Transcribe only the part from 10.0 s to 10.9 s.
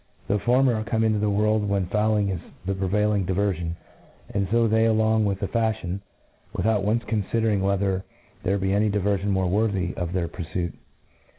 their purfuit.